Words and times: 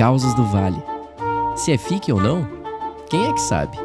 Causas 0.00 0.32
do 0.32 0.44
Vale. 0.44 0.82
Se 1.54 1.72
é 1.72 1.76
fique 1.76 2.10
ou 2.10 2.18
não, 2.18 2.48
quem 3.10 3.26
é 3.26 3.34
que 3.34 3.40
sabe? 3.42 3.76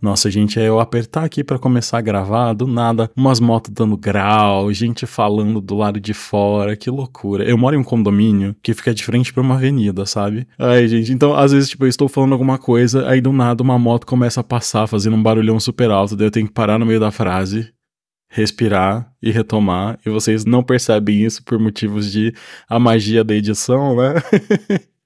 Nossa, 0.00 0.30
gente, 0.30 0.58
é 0.58 0.66
eu 0.66 0.80
apertar 0.80 1.24
aqui 1.24 1.44
para 1.44 1.58
começar 1.58 1.98
a 1.98 2.00
gravar, 2.00 2.54
do 2.54 2.66
nada, 2.66 3.10
umas 3.14 3.38
motos 3.38 3.70
dando 3.74 3.94
grau, 3.94 4.72
gente 4.72 5.04
falando 5.04 5.60
do 5.60 5.74
lado 5.74 6.00
de 6.00 6.14
fora, 6.14 6.74
que 6.74 6.88
loucura. 6.88 7.44
Eu 7.44 7.58
moro 7.58 7.76
em 7.76 7.78
um 7.78 7.84
condomínio 7.84 8.56
que 8.62 8.72
fica 8.72 8.94
de 8.94 9.04
frente 9.04 9.30
pra 9.30 9.42
uma 9.42 9.56
avenida, 9.56 10.06
sabe? 10.06 10.48
Ai, 10.58 10.88
gente, 10.88 11.12
então 11.12 11.34
às 11.34 11.52
vezes, 11.52 11.68
tipo, 11.68 11.84
eu 11.84 11.88
estou 11.90 12.08
falando 12.08 12.32
alguma 12.32 12.56
coisa, 12.56 13.06
aí 13.06 13.20
do 13.20 13.30
nada 13.30 13.62
uma 13.62 13.78
moto 13.78 14.06
começa 14.06 14.40
a 14.40 14.44
passar, 14.44 14.86
fazendo 14.86 15.16
um 15.16 15.22
barulhão 15.22 15.60
super 15.60 15.90
alto, 15.90 16.16
daí 16.16 16.28
eu 16.28 16.30
tenho 16.30 16.46
que 16.46 16.54
parar 16.54 16.78
no 16.78 16.86
meio 16.86 16.98
da 16.98 17.10
frase, 17.10 17.70
respirar 18.28 19.12
e 19.22 19.30
retomar, 19.30 19.98
e 20.04 20.10
vocês 20.10 20.44
não 20.44 20.62
percebem 20.62 21.24
isso 21.24 21.42
por 21.44 21.58
motivos 21.58 22.10
de 22.10 22.34
a 22.68 22.78
magia 22.78 23.24
da 23.24 23.34
edição, 23.34 23.96
né? 23.96 24.14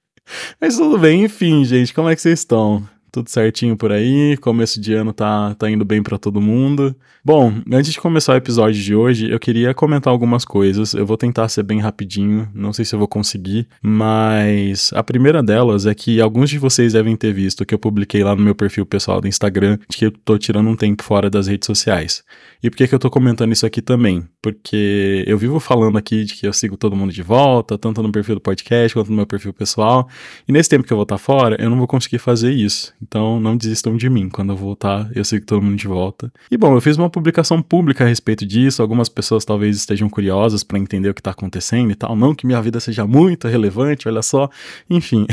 Mas 0.60 0.76
tudo 0.76 0.98
bem, 0.98 1.24
enfim, 1.24 1.64
gente, 1.64 1.92
como 1.92 2.08
é 2.08 2.14
que 2.14 2.22
vocês 2.22 2.38
estão? 2.38 2.86
Tudo 3.12 3.28
certinho 3.28 3.76
por 3.76 3.90
aí? 3.90 4.36
Começo 4.36 4.80
de 4.80 4.94
ano 4.94 5.12
tá, 5.12 5.52
tá 5.56 5.68
indo 5.68 5.84
bem 5.84 6.00
para 6.00 6.16
todo 6.16 6.40
mundo. 6.40 6.94
Bom, 7.24 7.52
antes 7.72 7.92
de 7.92 8.00
começar 8.00 8.34
o 8.34 8.36
episódio 8.36 8.80
de 8.80 8.94
hoje, 8.94 9.28
eu 9.28 9.40
queria 9.40 9.74
comentar 9.74 10.12
algumas 10.12 10.44
coisas. 10.44 10.94
Eu 10.94 11.04
vou 11.04 11.16
tentar 11.16 11.48
ser 11.48 11.64
bem 11.64 11.80
rapidinho, 11.80 12.48
não 12.54 12.72
sei 12.72 12.84
se 12.84 12.94
eu 12.94 13.00
vou 13.00 13.08
conseguir, 13.08 13.66
mas 13.82 14.92
a 14.94 15.02
primeira 15.02 15.42
delas 15.42 15.86
é 15.86 15.94
que 15.94 16.20
alguns 16.20 16.48
de 16.50 16.58
vocês 16.58 16.92
devem 16.92 17.16
ter 17.16 17.32
visto 17.32 17.66
que 17.66 17.74
eu 17.74 17.80
publiquei 17.80 18.22
lá 18.22 18.36
no 18.36 18.42
meu 18.42 18.54
perfil 18.54 18.86
pessoal 18.86 19.20
do 19.20 19.26
Instagram 19.26 19.76
de 19.88 19.96
que 19.96 20.06
eu 20.06 20.12
tô 20.12 20.38
tirando 20.38 20.70
um 20.70 20.76
tempo 20.76 21.02
fora 21.02 21.28
das 21.28 21.48
redes 21.48 21.66
sociais. 21.66 22.22
E 22.62 22.68
por 22.68 22.76
que, 22.76 22.86
que 22.86 22.94
eu 22.94 22.98
tô 22.98 23.10
comentando 23.10 23.52
isso 23.52 23.64
aqui 23.64 23.80
também? 23.80 24.22
Porque 24.42 25.24
eu 25.26 25.38
vivo 25.38 25.58
falando 25.58 25.96
aqui 25.96 26.24
de 26.24 26.34
que 26.34 26.46
eu 26.46 26.52
sigo 26.52 26.76
todo 26.76 26.94
mundo 26.94 27.12
de 27.12 27.22
volta, 27.22 27.78
tanto 27.78 28.02
no 28.02 28.12
perfil 28.12 28.34
do 28.34 28.40
podcast 28.40 28.94
quanto 28.94 29.10
no 29.10 29.16
meu 29.16 29.26
perfil 29.26 29.52
pessoal. 29.52 30.08
E 30.46 30.52
nesse 30.52 30.68
tempo 30.68 30.86
que 30.86 30.92
eu 30.92 30.96
vou 30.96 31.04
estar 31.04 31.16
fora, 31.16 31.56
eu 31.58 31.70
não 31.70 31.78
vou 31.78 31.86
conseguir 31.86 32.18
fazer 32.18 32.52
isso. 32.52 32.92
Então 33.02 33.40
não 33.40 33.56
desistam 33.56 33.96
de 33.96 34.10
mim. 34.10 34.28
Quando 34.28 34.52
eu 34.52 34.56
voltar, 34.56 35.10
eu 35.14 35.24
sigo 35.24 35.46
todo 35.46 35.62
mundo 35.62 35.76
de 35.76 35.88
volta. 35.88 36.30
E 36.50 36.56
bom, 36.56 36.74
eu 36.74 36.80
fiz 36.80 36.98
uma 36.98 37.08
publicação 37.08 37.62
pública 37.62 38.04
a 38.04 38.06
respeito 38.06 38.44
disso. 38.44 38.82
Algumas 38.82 39.08
pessoas 39.08 39.44
talvez 39.44 39.76
estejam 39.76 40.10
curiosas 40.10 40.62
para 40.62 40.78
entender 40.78 41.08
o 41.08 41.14
que 41.14 41.22
tá 41.22 41.30
acontecendo 41.30 41.90
e 41.90 41.94
tal. 41.94 42.14
Não 42.14 42.34
que 42.34 42.46
minha 42.46 42.60
vida 42.60 42.78
seja 42.78 43.06
muito 43.06 43.48
relevante, 43.48 44.06
olha 44.06 44.22
só. 44.22 44.50
Enfim. 44.88 45.26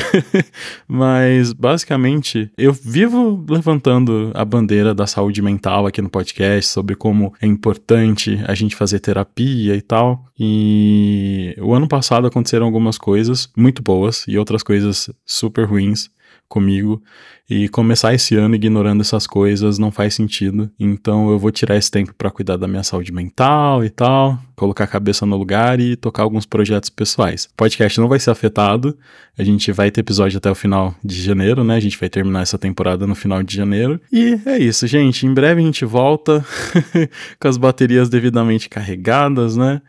Mas 0.87 1.51
basicamente, 1.51 2.49
eu 2.57 2.71
vivo 2.71 3.45
levantando 3.49 4.31
a 4.33 4.45
bandeira 4.45 4.93
da 4.93 5.05
saúde 5.05 5.41
mental 5.41 5.85
aqui 5.85 6.01
no 6.01 6.09
podcast 6.09 6.71
sobre 6.71 6.95
como 6.95 7.16
é 7.41 7.47
importante 7.47 8.39
a 8.47 8.53
gente 8.53 8.75
fazer 8.75 8.99
terapia 8.99 9.75
e 9.75 9.81
tal. 9.81 10.25
E 10.39 11.55
o 11.59 11.73
ano 11.73 11.87
passado 11.87 12.27
aconteceram 12.27 12.65
algumas 12.65 12.97
coisas 12.97 13.49
muito 13.55 13.81
boas 13.81 14.25
e 14.27 14.37
outras 14.37 14.63
coisas 14.63 15.09
super 15.25 15.65
ruins 15.65 16.09
comigo 16.47 17.01
e 17.49 17.69
começar 17.69 18.13
esse 18.13 18.35
ano 18.35 18.55
ignorando 18.55 19.01
essas 19.01 19.25
coisas 19.25 19.77
não 19.77 19.91
faz 19.91 20.13
sentido. 20.13 20.69
Então 20.79 21.29
eu 21.29 21.39
vou 21.39 21.51
tirar 21.51 21.77
esse 21.77 21.89
tempo 21.89 22.13
para 22.13 22.31
cuidar 22.31 22.57
da 22.57 22.67
minha 22.67 22.83
saúde 22.83 23.11
mental 23.11 23.83
e 23.83 23.89
tal, 23.89 24.37
colocar 24.55 24.83
a 24.83 24.87
cabeça 24.87 25.25
no 25.25 25.37
lugar 25.37 25.79
e 25.79 25.95
tocar 25.95 26.23
alguns 26.23 26.45
projetos 26.45 26.89
pessoais. 26.89 27.45
O 27.45 27.55
podcast 27.55 27.99
não 27.99 28.07
vai 28.07 28.19
ser 28.19 28.31
afetado. 28.31 28.97
A 29.37 29.43
gente 29.43 29.71
vai 29.71 29.91
ter 29.91 30.01
episódio 30.01 30.37
até 30.37 30.49
o 30.49 30.55
final 30.55 30.95
de 31.03 31.21
janeiro, 31.21 31.63
né? 31.63 31.75
A 31.75 31.79
gente 31.79 31.97
vai 31.97 32.09
terminar 32.09 32.41
essa 32.41 32.57
temporada 32.57 33.05
no 33.07 33.15
final 33.15 33.43
de 33.43 33.55
janeiro. 33.55 33.99
E 34.11 34.39
é 34.45 34.57
isso, 34.57 34.87
gente. 34.87 35.25
Em 35.25 35.33
breve 35.33 35.61
a 35.61 35.65
gente 35.65 35.85
volta 35.85 36.45
com 37.39 37.47
as 37.47 37.57
baterias 37.57 38.09
devidamente 38.09 38.67
carregadas, 38.67 39.55
né? 39.55 39.81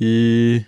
E 0.00 0.62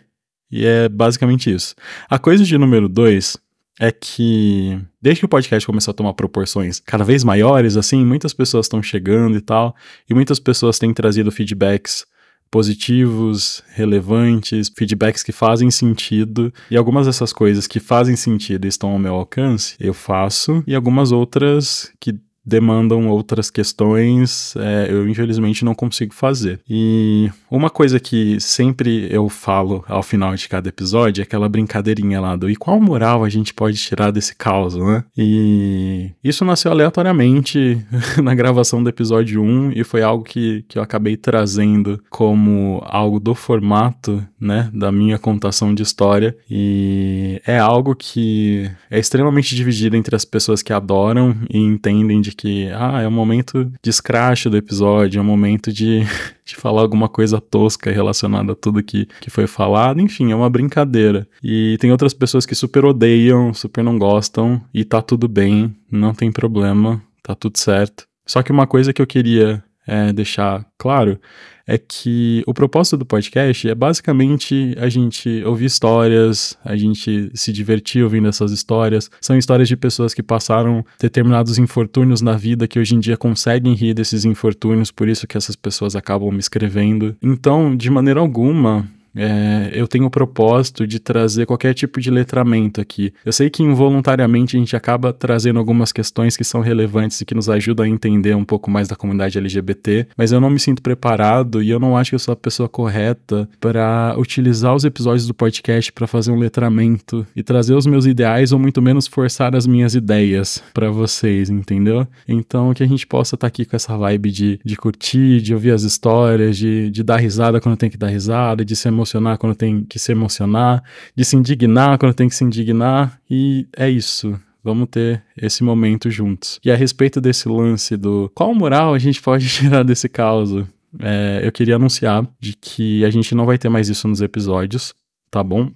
e 0.55 0.65
é 0.65 0.89
basicamente 0.89 1.53
isso. 1.53 1.75
A 2.09 2.17
coisa 2.17 2.45
de 2.45 2.57
número 2.57 2.89
dois 2.89 3.37
é 3.81 3.91
que 3.91 4.81
desde 5.01 5.21
que 5.21 5.27
o 5.27 5.29
podcast 5.29 5.67
começou 5.67 5.93
a 5.93 5.95
tomar 5.95 6.15
proporções 6.15 6.81
cada 6.81 7.05
vez 7.05 7.25
maiores, 7.25 7.77
assim, 7.77 8.05
muitas 8.05 8.33
pessoas 8.33 8.67
estão 8.67 8.83
chegando 8.83 9.37
e 9.37 9.41
tal, 9.41 9.75
e 10.09 10.15
muitas 10.15 10.39
pessoas 10.39 10.79
têm 10.79 10.93
trazido 10.95 11.33
feedbacks 11.33 12.07
positivos, 12.51 13.65
relevantes, 13.71 14.71
feedbacks 14.77 15.25
que 15.25 15.33
fazem 15.33 15.73
sentido, 15.73 16.55
e 16.71 16.77
algumas 16.77 17.07
dessas 17.07 17.33
coisas 17.33 17.67
que 17.67 17.81
fazem 17.81 18.15
sentido 18.15 18.65
e 18.65 18.69
estão 18.69 18.91
ao 18.91 18.99
meu 18.99 19.15
alcance, 19.15 19.75
eu 19.81 19.93
faço, 19.93 20.63
e 20.65 20.73
algumas 20.73 21.11
outras 21.11 21.91
que 21.99 22.15
demandam 22.45 23.09
outras 23.09 23.51
questões, 23.51 24.55
é, 24.57 24.89
eu 24.91 25.09
infelizmente 25.09 25.65
não 25.65 25.75
consigo 25.75 26.15
fazer. 26.15 26.61
E 26.69 27.31
uma 27.51 27.71
coisa 27.71 27.99
que 27.99 28.39
sempre 28.41 29.09
eu 29.11 29.29
falo 29.29 29.85
ao 29.89 30.03
final 30.03 30.35
de 30.35 30.49
cada 30.49 30.69
episódio 30.69 31.23
é 31.23 31.25
aquela 31.25 31.49
brincadeirinha 31.49 32.21
lá 32.21 32.37
do 32.37 32.51
e 32.51 32.57
qual 32.57 32.81
moral 32.81 33.25
a 33.25 33.29
gente 33.29 33.55
pode 33.55 33.77
tirar 33.79 34.11
desse 34.11 34.35
caos, 34.35 34.75
né? 34.75 35.05
E 35.17 36.11
isso 36.23 36.45
nasceu 36.45 36.71
aleatoriamente 36.71 37.85
na 38.23 38.35
gravação 38.35 38.83
do 38.83 38.89
episódio 38.89 39.43
1 39.43 39.73
e 39.73 39.85
foi 39.85 40.03
algo 40.03 40.25
que, 40.25 40.65
que 40.69 40.79
eu 40.79 40.83
acabei 40.83 41.17
trazendo 41.17 42.03
como 42.11 42.83
algo 42.87 43.19
do 43.19 43.35
formato, 43.35 44.25
né, 44.41 44.69
da 44.73 44.93
minha 44.93 45.19
contação 45.19 45.75
de 45.75 45.83
história 45.83 46.37
e 46.51 47.41
é 47.47 47.59
algo 47.59 47.95
que 47.95 48.71
é 48.91 48.99
extremamente 48.99 49.57
dividido 49.57 49.97
entre 49.97 50.15
as 50.15 50.25
pessoas 50.25 50.63
que 50.63 50.73
adoram 50.73 51.37
e 51.49 51.59
entendem 51.59 52.21
de 52.21 52.34
que, 52.35 52.69
ah, 52.73 53.01
é 53.01 53.09
um 53.09 53.13
momento 53.13 53.71
de 53.83 53.91
escracho 53.91 54.51
do 54.51 54.57
episódio, 54.57 55.19
é 55.19 55.23
um 55.23 55.25
momento 55.25 55.73
de, 55.73 56.01
de 56.45 56.57
falar 56.57 56.83
alguma 56.83 57.09
coisa 57.09 57.41
tosca 57.41 57.91
relacionada 57.91 58.53
a 58.53 58.57
tudo 58.57 58.83
que, 58.83 59.07
que 59.21 59.31
foi 59.31 59.47
falado. 59.47 60.01
Enfim, 60.01 60.33
é 60.33 60.37
uma 60.37 60.51
brincadeira. 60.51 61.27
E 61.43 61.77
tem 61.81 61.91
outras 61.93 62.15
pessoas 62.15 62.47
que 62.47 62.55
super 62.55 62.85
odeiam, 62.85 63.53
super 63.55 63.83
não 63.83 63.99
gostam, 63.99 64.63
e 64.73 64.85
tá 64.85 65.01
tudo 65.01 65.29
bem, 65.29 65.75
não 65.91 66.15
tem 66.15 66.31
problema, 66.31 67.03
tá 67.23 67.35
tudo 67.35 67.59
certo. 67.59 68.07
Só 68.27 68.43
que 68.43 68.53
uma 68.53 68.67
coisa 68.67 68.93
que 68.93 69.03
eu 69.03 69.07
queria 69.07 69.63
é, 69.87 70.13
deixar 70.13 70.67
claro 70.79 71.19
é 71.67 71.79
que 71.79 72.43
o 72.47 72.53
propósito 72.53 72.99
do 72.99 73.07
podcast 73.07 73.69
é 73.69 73.75
basicamente 73.75 74.75
a 74.79 74.89
gente 74.89 75.43
ouvir 75.45 75.67
histórias, 75.67 76.59
a 76.65 76.77
gente 76.77 77.31
se 77.35 77.53
divertir 77.53 78.03
ouvindo 78.03 78.29
essas 78.29 78.53
histórias. 78.53 79.11
São 79.21 79.37
histórias 79.37 79.69
de 79.69 79.77
pessoas 79.77 80.13
que 80.13 80.23
passaram 80.23 80.85
determinados 81.01 81.59
infortúnios 81.59 82.21
na 82.21 82.37
vida 82.37 82.69
que 82.69 82.79
hoje 82.79 82.95
em 82.95 83.01
dia 83.01 83.17
conseguem 83.17 83.75
rir 83.75 83.95
desses 83.95 84.25
infortúnios, 84.25 84.91
por 84.91 85.09
isso 85.09 85.27
que 85.27 85.37
essas 85.37 85.57
pessoas 85.57 85.97
acabam 85.97 86.31
me 86.31 86.39
escrevendo. 86.39 87.17
Então, 87.23 87.75
de 87.75 87.91
maneira 87.91 88.21
alguma, 88.21 88.87
é, 89.17 89.71
eu 89.73 89.87
tenho 89.87 90.07
o 90.07 90.11
propósito 90.11 90.87
de 90.87 90.99
trazer 90.99 91.47
qualquer 91.47 91.73
tipo 91.75 92.01
de 92.01 92.11
letramento 92.11 92.81
aqui. 92.81 93.13
Eu 93.25 93.33
sei 93.33 93.49
que 93.49 93.63
involuntariamente 93.63 94.57
a 94.57 94.61
gente 94.61 94.75
acaba 94.75 95.13
trazendo 95.13 95.59
algumas 95.59 95.93
questões 95.93 96.37
que 96.37 96.45
são 96.45 96.61
relevantes 96.61 97.21
e 97.21 97.25
que 97.25 97.35
nos 97.35 97.49
ajudam 97.49 97.87
a 97.87 97.89
entender 97.89 98.35
um 98.35 98.45
pouco 98.45 98.71
mais 98.71 98.89
da 98.89 98.97
comunidade 98.97 99.39
LGBT, 99.39 100.09
mas 100.17 100.33
eu 100.33 100.41
não 100.41 100.51
me 100.51 100.59
sinto 100.59 100.83
preparado 100.83 101.63
e 101.63 101.71
eu 101.71 101.79
não 101.79 101.97
acho 101.97 102.11
que 102.11 102.15
eu 102.17 102.21
sou 102.21 102.33
a 102.33 102.37
pessoa 102.37 102.69
correta 102.69 103.49
para 103.61 104.15
utilizar 104.19 104.75
os 104.75 104.85
episódios 104.85 105.27
do 105.27 105.35
podcast 105.35 105.93
para 105.93 106.07
fazer 106.07 106.33
um 106.33 106.39
letramento 106.39 107.27
e 107.37 107.43
trazer 107.43 107.75
os 107.75 107.87
meus 107.87 108.07
ideais 108.07 108.53
ou 108.53 108.59
muito 108.59 108.83
menos 108.83 109.07
forçar 109.07 109.55
as 109.55 109.67
minhas 109.67 109.95
ideias 109.95 110.63
para 110.73 110.91
vocês, 110.91 111.51
entendeu? 111.51 112.07
Então 112.27 112.75
que 112.75 112.83
a 112.83 112.87
gente 112.87 113.07
possa 113.07 113.37
estar 113.37 113.45
tá 113.45 113.49
aqui 113.49 113.65
com 113.65 113.77
essa 113.77 113.97
vibe 113.97 114.31
de, 114.31 114.61
de 114.65 114.77
curtir, 114.77 115.41
de 115.41 115.55
ouvir 115.55 115.71
as 115.71 115.83
histórias, 115.83 116.57
de, 116.57 116.91
de 116.91 117.03
dar 117.03 117.17
risada 117.17 117.61
quando 117.61 117.77
tem 117.77 117.91
que 117.91 117.97
dar 117.97 118.09
risada, 118.09 118.65
de 118.65 118.75
se 118.75 118.89
emocionar 118.89 119.04
emocionar 119.05 119.39
quando 119.39 119.55
tem 119.55 119.85
que 119.85 119.99
se 119.99 120.11
emocionar, 120.13 120.83
de 121.15 121.25
se 121.25 121.37
indignar 121.37 121.99
quando 121.99 122.15
tem 122.15 122.29
que 122.29 122.35
se 122.35 122.45
indignar, 122.45 123.21
e 123.31 123.69
é 123.77 123.89
isso. 123.89 124.39
Vamos 124.63 124.89
ter 124.91 125.23
esse 125.37 125.63
momento 125.63 126.11
juntos. 126.11 126.59
E 126.65 126.71
a 126.71 126.77
respeito 126.77 127.21
desse 127.21 127.47
lance 127.49 127.99
do 127.99 128.31
qual 128.35 128.55
moral 128.55 128.95
a 128.95 128.99
gente 128.99 129.21
pode 129.21 129.47
tirar 129.53 129.83
desse 129.85 130.09
caos, 130.09 130.51
é, 130.99 131.43
eu 131.45 131.53
queria 131.53 131.77
anunciar 131.77 132.27
de 132.41 132.55
que 132.57 133.05
a 133.05 133.11
gente 133.11 133.35
não 133.35 133.45
vai 133.45 133.59
ter 133.59 133.69
mais 133.69 133.91
isso 133.91 134.09
nos 134.09 134.23
episódios, 134.23 134.95
tá 135.31 135.43
bom? 135.43 135.71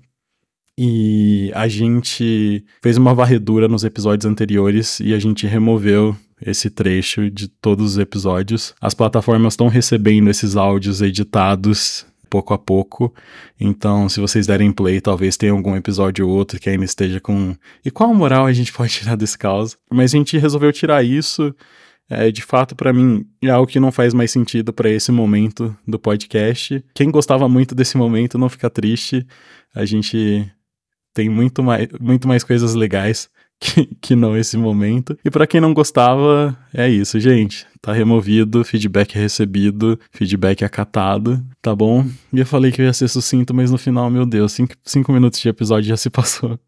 E 0.81 1.51
a 1.55 1.69
gente 1.69 2.65
fez 2.81 2.97
uma 2.97 3.13
varredura 3.13 3.69
nos 3.69 3.85
episódios 3.85 4.25
anteriores 4.25 5.01
e 5.01 5.13
a 5.13 5.19
gente 5.19 5.47
removeu 5.47 6.17
esse 6.41 6.71
trecho 6.71 7.29
de 7.29 7.49
todos 7.49 7.93
os 7.93 7.99
episódios. 7.99 8.75
As 8.81 8.95
plataformas 8.95 9.55
estão 9.55 9.67
recebendo 9.67 10.31
esses 10.31 10.57
áudios 10.57 11.03
editados 11.03 12.07
pouco 12.29 12.55
a 12.55 12.59
pouco. 12.59 13.15
Então, 13.59 14.09
se 14.09 14.21
vocês 14.21 14.47
derem 14.47 14.73
play, 14.73 15.01
talvez 15.01 15.37
tenha 15.37 15.53
algum 15.53 15.77
episódio 15.77 16.29
ou 16.29 16.37
outro 16.37 16.59
que 16.59 16.69
ainda 16.69 16.85
esteja 16.85 17.21
com. 17.21 17.55
E 17.85 17.91
qual 17.91 18.15
moral 18.15 18.47
a 18.47 18.53
gente 18.53 18.73
pode 18.75 18.93
tirar 18.93 19.17
desse 19.17 19.37
caos? 19.37 19.77
Mas 19.91 20.15
a 20.15 20.19
gente 20.19 20.39
resolveu 20.39 20.73
tirar 20.73 21.05
isso. 21.05 21.55
É, 22.11 22.31
de 22.31 22.43
fato, 22.43 22.75
para 22.75 22.93
mim, 22.93 23.27
é 23.43 23.51
algo 23.51 23.71
que 23.71 23.79
não 23.79 23.93
faz 23.93 24.15
mais 24.15 24.31
sentido 24.31 24.73
para 24.73 24.89
esse 24.89 25.13
momento 25.13 25.77
do 25.87 25.99
podcast. 25.99 26.83
Quem 26.95 27.11
gostava 27.11 27.49
muito 27.49 27.75
desse 27.75 27.99
momento 27.99 28.39
não 28.39 28.49
fica 28.49 28.71
triste. 28.71 29.27
A 29.75 29.85
gente 29.85 30.51
tem 31.13 31.29
muito 31.29 31.63
mais, 31.63 31.89
muito 32.01 32.27
mais 32.27 32.43
coisas 32.45 32.75
legais 32.75 33.29
que, 33.61 33.87
que 34.01 34.17
não 34.17 34.37
esse 34.37 34.57
momento. 34.57 35.19
E 35.25 35.31
para 35.31 35.47
quem 35.47 35.61
não 35.61 35.75
gostava, 35.75 36.57
é 36.73 36.89
isso, 36.89 37.19
gente. 37.19 37.67
Tá 37.81 37.93
removido, 37.93 38.65
feedback 38.65 39.15
recebido, 39.15 39.99
feedback 40.11 40.65
acatado, 40.65 41.45
tá 41.61 41.75
bom? 41.75 42.05
E 42.33 42.41
eu 42.41 42.47
falei 42.47 42.73
que 42.73 42.81
eu 42.81 42.87
ia 42.87 42.93
ser 42.93 43.09
sucinto, 43.09 43.55
mas 43.55 43.71
no 43.71 43.79
final, 43.79 44.11
meu 44.11 44.27
Deus, 44.27 44.53
cinco, 44.53 44.75
cinco 44.85 45.13
minutos 45.13 45.41
de 45.41 45.49
episódio 45.49 45.89
já 45.89 45.97
se 45.97 46.11
passou. 46.11 46.59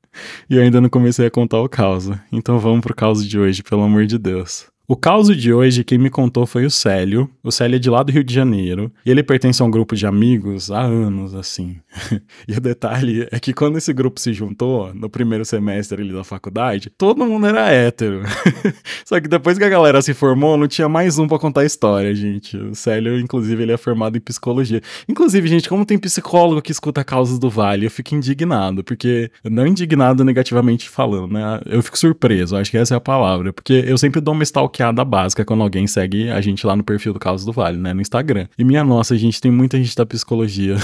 E 0.48 0.56
eu 0.56 0.62
ainda 0.62 0.80
não 0.80 0.88
comecei 0.88 1.26
a 1.26 1.30
contar 1.30 1.60
o 1.60 1.68
caos. 1.68 2.10
Então 2.32 2.58
vamos 2.58 2.80
pro 2.80 2.94
caos 2.94 3.26
de 3.26 3.38
hoje, 3.38 3.62
pelo 3.62 3.82
amor 3.82 4.06
de 4.06 4.18
Deus. 4.18 4.66
O 4.90 4.96
caos 4.96 5.28
de 5.28 5.52
hoje, 5.52 5.84
quem 5.84 5.98
me 5.98 6.10
contou 6.10 6.44
foi 6.44 6.66
o 6.66 6.70
Célio. 6.70 7.30
O 7.44 7.52
Célio 7.52 7.76
é 7.76 7.78
de 7.78 7.88
lá 7.88 8.02
do 8.02 8.10
Rio 8.10 8.24
de 8.24 8.34
Janeiro. 8.34 8.90
E 9.06 9.10
ele 9.12 9.22
pertence 9.22 9.62
a 9.62 9.64
um 9.64 9.70
grupo 9.70 9.94
de 9.94 10.04
amigos 10.04 10.68
há 10.68 10.80
anos, 10.80 11.32
assim. 11.32 11.76
e 12.48 12.54
o 12.54 12.60
detalhe 12.60 13.28
é 13.30 13.38
que 13.38 13.52
quando 13.52 13.78
esse 13.78 13.92
grupo 13.92 14.18
se 14.18 14.32
juntou, 14.32 14.92
no 14.92 15.08
primeiro 15.08 15.44
semestre 15.44 16.02
ali 16.02 16.12
da 16.12 16.24
faculdade, 16.24 16.90
todo 16.98 17.24
mundo 17.24 17.46
era 17.46 17.70
hétero. 17.70 18.22
Só 19.06 19.20
que 19.20 19.28
depois 19.28 19.56
que 19.56 19.62
a 19.62 19.68
galera 19.68 20.02
se 20.02 20.12
formou, 20.12 20.56
não 20.56 20.66
tinha 20.66 20.88
mais 20.88 21.20
um 21.20 21.28
pra 21.28 21.38
contar 21.38 21.60
a 21.60 21.66
história, 21.66 22.12
gente. 22.12 22.56
O 22.56 22.74
Célio, 22.74 23.16
inclusive, 23.16 23.62
ele 23.62 23.70
é 23.70 23.76
formado 23.76 24.18
em 24.18 24.20
psicologia. 24.20 24.80
Inclusive, 25.08 25.46
gente, 25.46 25.68
como 25.68 25.86
tem 25.86 25.98
psicólogo 25.98 26.60
que 26.60 26.72
escuta 26.72 27.04
causas 27.04 27.38
do 27.38 27.48
Vale, 27.48 27.86
eu 27.86 27.90
fico 27.92 28.16
indignado, 28.16 28.82
porque. 28.82 29.30
Não 29.48 29.68
indignado 29.68 30.24
negativamente 30.24 30.88
falando, 30.88 31.32
né? 31.32 31.60
Eu 31.66 31.80
fico 31.80 31.96
surpreso, 31.96 32.56
acho 32.56 32.72
que 32.72 32.76
essa 32.76 32.94
é 32.94 32.96
a 32.96 33.00
palavra. 33.00 33.52
Porque 33.52 33.84
eu 33.86 33.96
sempre 33.96 34.20
dou 34.20 34.34
uma 34.34 34.42
stalk 34.42 34.79
stalkeada 34.80 35.04
básica 35.04 35.44
quando 35.44 35.62
alguém 35.62 35.86
segue 35.86 36.30
a 36.30 36.40
gente 36.40 36.66
lá 36.66 36.74
no 36.74 36.82
perfil 36.82 37.12
do 37.12 37.18
Caos 37.18 37.44
do 37.44 37.52
Vale, 37.52 37.76
né? 37.76 37.92
No 37.92 38.00
Instagram. 38.00 38.48
E 38.56 38.64
minha 38.64 38.82
nossa, 38.82 39.16
gente, 39.16 39.40
tem 39.40 39.50
muita 39.50 39.76
gente 39.76 39.94
da 39.94 40.06
psicologia. 40.06 40.76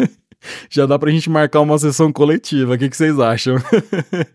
Já 0.70 0.86
dá 0.86 0.98
pra 0.98 1.10
gente 1.10 1.28
marcar 1.28 1.60
uma 1.60 1.78
sessão 1.78 2.12
coletiva. 2.12 2.74
O 2.74 2.78
que, 2.78 2.88
que 2.88 2.96
vocês 2.96 3.18
acham? 3.18 3.56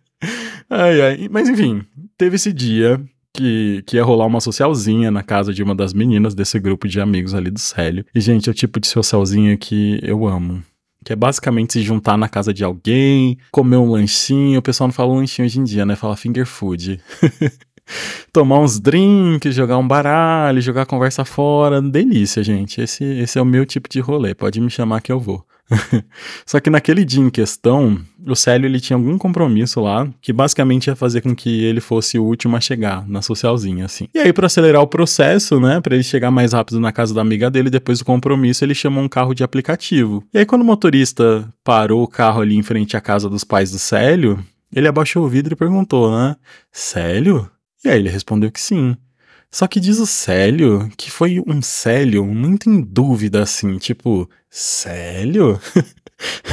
ai, 0.69 1.01
ai. 1.01 1.29
Mas 1.31 1.49
enfim, 1.49 1.83
teve 2.17 2.35
esse 2.35 2.53
dia 2.53 3.01
que, 3.33 3.81
que 3.85 3.95
ia 3.95 4.03
rolar 4.03 4.25
uma 4.25 4.41
socialzinha 4.41 5.09
na 5.09 5.23
casa 5.23 5.53
de 5.53 5.63
uma 5.63 5.73
das 5.73 5.93
meninas 5.93 6.35
desse 6.35 6.59
grupo 6.59 6.87
de 6.87 6.99
amigos 6.99 7.33
ali 7.33 7.49
do 7.49 7.59
Célio. 7.59 8.05
E, 8.13 8.19
gente, 8.19 8.49
é 8.49 8.51
o 8.51 8.55
tipo 8.55 8.79
de 8.79 8.87
socialzinha 8.87 9.57
que 9.57 9.99
eu 10.03 10.27
amo. 10.27 10.61
Que 11.03 11.13
é 11.13 11.15
basicamente 11.15 11.73
se 11.73 11.81
juntar 11.81 12.15
na 12.15 12.29
casa 12.29 12.53
de 12.53 12.63
alguém, 12.63 13.37
comer 13.51 13.77
um 13.77 13.89
lanchinho. 13.89 14.59
O 14.59 14.61
pessoal 14.61 14.87
não 14.87 14.93
fala 14.93 15.15
lanchinho 15.15 15.47
hoje 15.47 15.59
em 15.59 15.63
dia, 15.63 15.85
né? 15.85 15.95
Fala 15.95 16.15
finger 16.15 16.45
food. 16.45 16.99
tomar 18.31 18.59
uns 18.59 18.79
drinks, 18.79 19.55
jogar 19.55 19.77
um 19.77 19.87
baralho, 19.87 20.61
jogar 20.61 20.85
conversa 20.85 21.25
fora. 21.25 21.81
Delícia, 21.81 22.43
gente. 22.43 22.81
Esse, 22.81 23.03
esse 23.03 23.37
é 23.37 23.41
o 23.41 23.45
meu 23.45 23.65
tipo 23.65 23.89
de 23.89 23.99
rolê. 23.99 24.33
Pode 24.33 24.59
me 24.59 24.69
chamar 24.69 25.01
que 25.01 25.11
eu 25.11 25.19
vou. 25.19 25.45
Só 26.45 26.59
que 26.59 26.69
naquele 26.69 27.05
dia 27.05 27.21
em 27.21 27.29
questão, 27.29 27.99
o 28.25 28.35
Célio 28.35 28.67
ele 28.67 28.79
tinha 28.79 28.97
algum 28.97 29.17
compromisso 29.17 29.81
lá 29.81 30.07
que 30.21 30.33
basicamente 30.33 30.87
ia 30.87 30.95
fazer 30.95 31.21
com 31.21 31.35
que 31.35 31.63
ele 31.63 31.79
fosse 31.79 32.19
o 32.19 32.23
último 32.23 32.55
a 32.55 32.61
chegar 32.61 33.07
na 33.07 33.21
socialzinha, 33.21 33.85
assim. 33.85 34.07
E 34.13 34.19
aí, 34.19 34.33
para 34.33 34.47
acelerar 34.47 34.81
o 34.81 34.87
processo, 34.87 35.59
né, 35.59 35.79
para 35.79 35.95
ele 35.95 36.03
chegar 36.03 36.31
mais 36.31 36.53
rápido 36.53 36.79
na 36.79 36.91
casa 36.91 37.13
da 37.13 37.21
amiga 37.21 37.49
dele, 37.49 37.69
depois 37.69 37.99
do 37.99 38.05
compromisso, 38.05 38.63
ele 38.63 38.75
chamou 38.75 39.03
um 39.03 39.09
carro 39.09 39.33
de 39.33 39.43
aplicativo. 39.43 40.23
E 40.33 40.39
aí, 40.39 40.45
quando 40.45 40.61
o 40.61 40.65
motorista 40.65 41.47
parou 41.63 42.03
o 42.03 42.07
carro 42.07 42.41
ali 42.41 42.55
em 42.55 42.63
frente 42.63 42.97
à 42.97 43.01
casa 43.01 43.29
dos 43.29 43.43
pais 43.43 43.71
do 43.71 43.79
Célio, 43.79 44.39
ele 44.73 44.87
abaixou 44.87 45.25
o 45.25 45.27
vidro 45.27 45.53
e 45.53 45.57
perguntou, 45.57 46.11
né? 46.11 46.35
Célio? 46.71 47.49
E 47.83 47.89
aí 47.89 47.99
ele 47.99 48.09
respondeu 48.09 48.51
que 48.51 48.59
sim. 48.61 48.95
Só 49.49 49.67
que 49.67 49.79
diz 49.79 49.99
o 49.99 50.05
Célio 50.05 50.89
que 50.97 51.11
foi 51.11 51.41
um 51.45 51.61
Célio 51.61 52.25
muito 52.25 52.69
em 52.69 52.81
dúvida, 52.81 53.43
assim, 53.43 53.77
tipo, 53.77 54.29
Célio? 54.49 55.59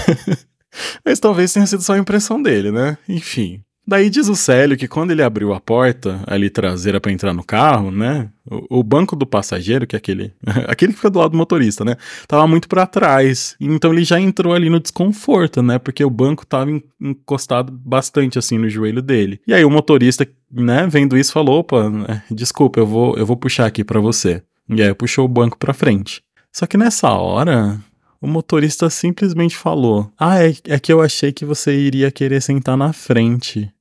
Mas 1.05 1.21
talvez 1.21 1.53
tenha 1.53 1.67
sido 1.67 1.83
só 1.83 1.95
a 1.95 1.99
impressão 1.99 2.43
dele, 2.43 2.71
né? 2.73 2.99
Enfim. 3.09 3.63
Daí 3.89 4.11
diz 4.11 4.29
o 4.29 4.37
Célio 4.37 4.77
que 4.77 4.87
quando 4.87 5.13
ele 5.13 5.23
abriu 5.23 5.55
a 5.55 5.59
porta 5.59 6.21
ali 6.27 6.51
traseira 6.51 7.01
para 7.01 7.11
entrar 7.11 7.33
no 7.33 7.43
carro, 7.43 7.91
né? 7.91 8.29
O, 8.45 8.81
o, 8.81 8.83
banco 8.83 9.17
do 9.17 9.25
passageiro, 9.27 9.87
que 9.87 9.97
é 9.97 9.99
aquele, 9.99 10.35
aquele 10.69 10.93
que 10.93 10.99
fica 10.99 11.09
do 11.09 11.19
lado 11.19 11.31
do 11.31 11.39
motorista, 11.39 11.87
né? 11.87 11.97
Tava 12.27 12.47
muito 12.47 12.69
para 12.69 12.87
trás. 12.87 13.57
Então 13.59 13.91
ele 13.91 14.05
já 14.05 14.21
entrou 14.21 14.53
ali 14.53 14.69
no 14.69 14.79
desconforto, 14.79 15.63
né? 15.63 15.79
Porque 15.79 16.05
o 16.05 16.11
banco 16.11 16.45
tava 16.45 16.71
encostado 17.01 17.73
bastante 17.73 18.39
assim 18.39 18.59
no 18.59 18.69
joelho 18.69 19.01
dele. 19.01 19.41
E 19.47 19.55
aí 19.55 19.65
o 19.65 19.71
motorista, 19.71 20.29
né, 20.53 20.87
vendo 20.87 21.17
isso, 21.17 21.33
falou: 21.33 21.61
"Opa, 21.61 21.89
né, 21.89 22.23
desculpa, 22.31 22.79
eu 22.79 22.87
vou 22.87 23.17
eu 23.17 23.25
vou 23.25 23.39
puxar 23.39 23.65
aqui 23.65 23.83
para 23.83 24.01
você". 24.01 24.43
E 24.69 24.83
aí 24.83 24.93
puxou 24.93 25.25
o 25.25 25.29
banco 25.29 25.57
para 25.57 25.73
frente. 25.73 26.23
Só 26.53 26.67
que 26.67 26.77
nessa 26.77 27.09
hora, 27.09 27.81
o 28.21 28.27
motorista 28.27 28.91
simplesmente 28.91 29.57
falou: 29.57 30.13
Ah, 30.19 30.45
é, 30.45 30.55
é 30.67 30.79
que 30.79 30.93
eu 30.93 31.01
achei 31.01 31.33
que 31.33 31.47
você 31.47 31.75
iria 31.75 32.11
querer 32.11 32.43
sentar 32.43 32.77
na 32.77 32.93
frente. 32.93 33.73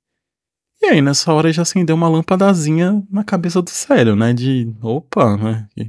E 0.81 0.85
aí, 0.85 1.01
nessa 1.01 1.33
hora, 1.33 1.51
já 1.51 1.63
acendeu 1.63 1.95
uma 1.95 2.07
lâmpadazinha 2.07 3.03
na 3.09 3.23
cabeça 3.23 3.61
do 3.61 3.69
Célio, 3.69 4.15
né? 4.15 4.33
De, 4.33 4.71
opa, 4.81 5.35
né? 5.35 5.67
O 5.77 5.83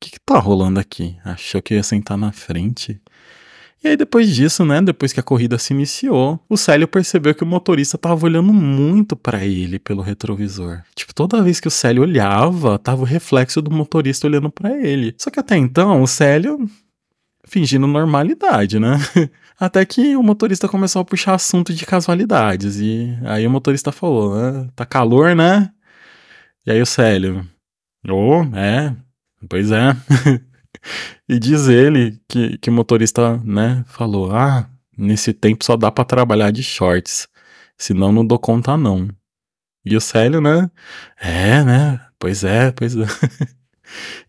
que, 0.00 0.10
que 0.12 0.20
tá 0.20 0.38
rolando 0.38 0.80
aqui? 0.80 1.16
Achou 1.24 1.60
que 1.60 1.74
ia 1.74 1.82
sentar 1.82 2.16
na 2.16 2.32
frente? 2.32 3.00
E 3.82 3.88
aí, 3.88 3.96
depois 3.98 4.34
disso, 4.34 4.64
né? 4.64 4.80
Depois 4.80 5.12
que 5.12 5.20
a 5.20 5.22
corrida 5.22 5.58
se 5.58 5.74
iniciou, 5.74 6.42
o 6.48 6.56
Célio 6.56 6.88
percebeu 6.88 7.34
que 7.34 7.44
o 7.44 7.46
motorista 7.46 7.98
tava 7.98 8.24
olhando 8.24 8.50
muito 8.50 9.14
para 9.14 9.44
ele 9.44 9.78
pelo 9.78 10.00
retrovisor. 10.00 10.82
Tipo, 10.94 11.14
toda 11.14 11.42
vez 11.42 11.60
que 11.60 11.68
o 11.68 11.70
Célio 11.70 12.02
olhava, 12.02 12.78
tava 12.78 13.02
o 13.02 13.04
reflexo 13.04 13.60
do 13.60 13.70
motorista 13.70 14.26
olhando 14.26 14.50
para 14.50 14.74
ele. 14.74 15.14
Só 15.18 15.30
que 15.30 15.38
até 15.38 15.58
então, 15.58 16.02
o 16.02 16.06
Célio 16.06 16.66
fingindo 17.46 17.86
normalidade, 17.86 18.78
né? 18.78 18.98
Até 19.58 19.84
que 19.84 20.16
o 20.16 20.22
motorista 20.22 20.68
começou 20.68 21.00
a 21.00 21.04
puxar 21.04 21.34
assunto 21.34 21.72
de 21.72 21.86
casualidades. 21.86 22.80
E 22.80 23.16
aí 23.24 23.46
o 23.46 23.50
motorista 23.50 23.92
falou: 23.92 24.34
ah, 24.34 24.68
tá 24.74 24.84
calor, 24.84 25.34
né? 25.34 25.70
E 26.66 26.70
aí 26.72 26.80
o 26.82 26.86
Célio: 26.86 27.48
Ô, 28.08 28.40
oh, 28.40 28.56
é, 28.56 28.94
pois 29.48 29.70
é. 29.70 29.96
e 31.28 31.38
diz 31.38 31.68
ele 31.68 32.20
que, 32.28 32.58
que 32.58 32.70
o 32.70 32.72
motorista, 32.72 33.38
né, 33.44 33.84
falou: 33.86 34.32
Ah, 34.34 34.68
nesse 34.96 35.32
tempo 35.32 35.64
só 35.64 35.76
dá 35.76 35.90
para 35.90 36.04
trabalhar 36.04 36.50
de 36.50 36.62
shorts. 36.62 37.28
Senão 37.78 38.12
não 38.12 38.26
dou 38.26 38.38
conta, 38.38 38.76
não. 38.76 39.08
E 39.84 39.96
o 39.96 40.00
Célio, 40.00 40.40
né? 40.40 40.70
É, 41.18 41.62
né? 41.64 42.00
Pois 42.18 42.44
é, 42.44 42.72
pois 42.72 42.96
é. 42.96 43.04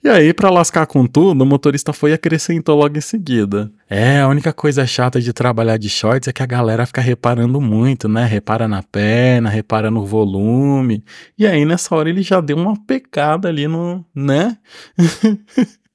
E 0.03 0.09
aí, 0.09 0.33
para 0.33 0.49
lascar 0.49 0.85
com 0.85 1.05
tudo, 1.05 1.41
o 1.41 1.45
motorista 1.45 1.93
foi 1.93 2.11
e 2.11 2.13
acrescentou 2.13 2.77
logo 2.77 2.97
em 2.97 3.01
seguida. 3.01 3.71
É, 3.89 4.19
a 4.19 4.27
única 4.27 4.53
coisa 4.53 4.85
chata 4.85 5.19
de 5.19 5.33
trabalhar 5.33 5.77
de 5.77 5.89
shorts 5.89 6.27
é 6.27 6.33
que 6.33 6.43
a 6.43 6.45
galera 6.45 6.85
fica 6.85 7.01
reparando 7.01 7.59
muito, 7.59 8.07
né? 8.07 8.25
Repara 8.25 8.67
na 8.67 8.83
perna, 8.83 9.49
repara 9.49 9.89
no 9.89 10.05
volume. 10.05 11.03
E 11.37 11.45
aí, 11.47 11.65
nessa 11.65 11.95
hora, 11.95 12.09
ele 12.09 12.21
já 12.21 12.41
deu 12.41 12.57
uma 12.57 12.75
pecada 12.85 13.47
ali 13.47 13.67
no. 13.67 14.05
né? 14.13 14.57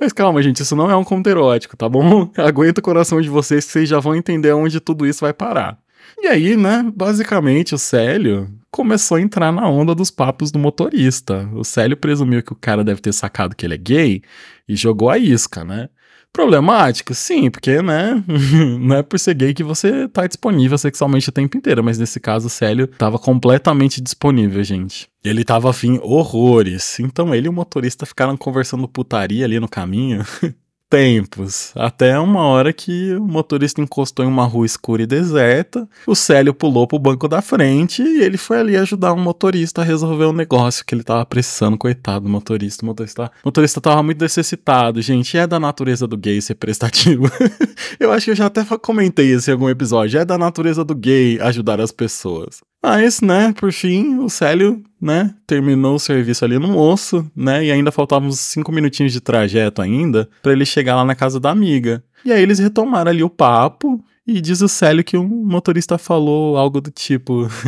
Mas 0.00 0.12
calma, 0.12 0.42
gente, 0.42 0.62
isso 0.62 0.74
não 0.74 0.90
é 0.90 0.96
um 0.96 1.04
conto 1.04 1.28
erótico, 1.28 1.76
tá 1.76 1.88
bom? 1.88 2.30
Aguenta 2.36 2.80
o 2.80 2.84
coração 2.84 3.20
de 3.20 3.28
vocês 3.28 3.64
que 3.64 3.72
vocês 3.72 3.88
já 3.88 4.00
vão 4.00 4.14
entender 4.14 4.52
onde 4.52 4.80
tudo 4.80 5.06
isso 5.06 5.20
vai 5.20 5.32
parar. 5.32 5.78
E 6.20 6.26
aí, 6.26 6.56
né, 6.56 6.90
basicamente 6.94 7.74
o 7.74 7.78
Célio 7.78 8.48
começou 8.70 9.16
a 9.16 9.20
entrar 9.20 9.52
na 9.52 9.68
onda 9.68 9.94
dos 9.94 10.10
papos 10.10 10.50
do 10.50 10.58
motorista. 10.58 11.48
O 11.54 11.64
Célio 11.64 11.96
presumiu 11.96 12.42
que 12.42 12.52
o 12.52 12.56
cara 12.56 12.84
deve 12.84 13.00
ter 13.00 13.12
sacado 13.12 13.56
que 13.56 13.66
ele 13.66 13.74
é 13.74 13.78
gay 13.78 14.22
e 14.68 14.76
jogou 14.76 15.10
a 15.10 15.18
isca, 15.18 15.64
né? 15.64 15.88
Problemático? 16.32 17.14
Sim, 17.14 17.50
porque, 17.50 17.80
né? 17.82 18.22
não 18.80 18.96
é 18.96 19.02
por 19.02 19.18
ser 19.18 19.34
gay 19.34 19.54
que 19.54 19.64
você 19.64 20.06
tá 20.08 20.26
disponível 20.26 20.76
sexualmente 20.76 21.28
o 21.28 21.32
tempo 21.32 21.56
inteiro, 21.56 21.82
mas 21.82 21.98
nesse 21.98 22.20
caso 22.20 22.46
o 22.46 22.50
Célio 22.50 22.86
tava 22.86 23.18
completamente 23.18 24.00
disponível, 24.00 24.62
gente. 24.62 25.08
Ele 25.24 25.42
tava 25.42 25.70
afim 25.70 25.98
horrores. 26.02 27.00
Então 27.00 27.34
ele 27.34 27.46
e 27.46 27.48
o 27.48 27.52
motorista 27.52 28.06
ficaram 28.06 28.36
conversando 28.36 28.86
putaria 28.86 29.44
ali 29.44 29.58
no 29.58 29.68
caminho. 29.68 30.24
tempos. 30.88 31.72
Até 31.74 32.18
uma 32.18 32.42
hora 32.42 32.72
que 32.72 33.14
o 33.14 33.26
motorista 33.26 33.80
encostou 33.80 34.24
em 34.24 34.28
uma 34.28 34.44
rua 34.44 34.66
escura 34.66 35.02
e 35.02 35.06
deserta, 35.06 35.88
o 36.06 36.14
Célio 36.14 36.54
pulou 36.54 36.86
pro 36.86 36.98
banco 36.98 37.28
da 37.28 37.42
frente 37.42 38.02
e 38.02 38.22
ele 38.22 38.36
foi 38.36 38.58
ali 38.58 38.76
ajudar 38.76 39.12
um 39.12 39.20
motorista 39.20 39.82
a 39.82 39.84
resolver 39.84 40.26
um 40.26 40.32
negócio 40.32 40.84
que 40.84 40.94
ele 40.94 41.02
tava 41.02 41.24
precisando, 41.26 41.76
coitado 41.76 42.24
do 42.24 42.30
motorista. 42.30 42.84
O 42.84 42.86
motorista, 42.86 43.30
o 43.42 43.48
motorista 43.48 43.80
tava 43.80 44.02
muito 44.02 44.20
necessitado, 44.20 45.00
gente. 45.02 45.36
É 45.36 45.46
da 45.46 45.60
natureza 45.60 46.06
do 46.06 46.16
gay 46.16 46.40
ser 46.40 46.54
prestativo. 46.54 47.24
eu 48.00 48.10
acho 48.10 48.26
que 48.26 48.30
eu 48.30 48.36
já 48.36 48.46
até 48.46 48.64
comentei 48.78 49.32
isso 49.32 49.50
em 49.50 49.52
algum 49.52 49.68
episódio. 49.68 50.18
É 50.18 50.24
da 50.24 50.38
natureza 50.38 50.84
do 50.84 50.94
gay 50.94 51.38
ajudar 51.40 51.80
as 51.80 51.92
pessoas. 51.92 52.60
Mas, 52.82 53.20
né, 53.20 53.52
por 53.56 53.72
fim, 53.72 54.18
o 54.18 54.28
Célio, 54.28 54.82
né, 55.00 55.34
terminou 55.46 55.96
o 55.96 55.98
serviço 55.98 56.44
ali 56.44 56.58
no 56.58 56.68
moço, 56.68 57.28
né, 57.34 57.64
e 57.64 57.72
ainda 57.72 57.90
faltavam 57.90 58.28
uns 58.28 58.38
cinco 58.38 58.70
minutinhos 58.70 59.12
de 59.12 59.20
trajeto 59.20 59.82
ainda 59.82 60.28
para 60.42 60.52
ele 60.52 60.64
chegar 60.64 60.94
lá 60.94 61.04
na 61.04 61.14
casa 61.14 61.40
da 61.40 61.50
amiga. 61.50 62.02
E 62.24 62.32
aí 62.32 62.40
eles 62.40 62.58
retomaram 62.58 63.10
ali 63.10 63.22
o 63.22 63.30
papo 63.30 64.02
e 64.26 64.40
diz 64.40 64.60
o 64.60 64.68
Célio 64.68 65.02
que 65.02 65.16
um 65.16 65.26
motorista 65.26 65.98
falou 65.98 66.56
algo 66.56 66.80
do 66.80 66.90
tipo... 66.90 67.48